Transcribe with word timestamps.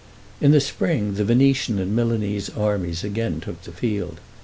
In 0.41 0.49
the 0.49 0.59
spring, 0.59 1.13
the 1.13 1.23
Venetian 1.23 1.77
and 1.77 1.95
Milanese 1.95 2.49
armies 2.49 3.03
again 3.03 3.39
took 3.39 3.61
the 3.61 3.71
field. 3.71 4.19